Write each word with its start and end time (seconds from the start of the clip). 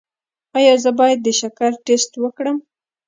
ایا 0.57 0.73
زه 0.83 0.91
باید 0.99 1.19
د 1.23 1.27
شکر 1.39 1.71
ټسټ 1.85 2.11
وکړم؟ 2.23 2.57